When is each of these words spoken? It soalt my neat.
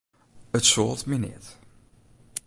It 0.51 0.63
soalt 0.65 1.05
my 1.05 1.17
neat. 1.17 1.45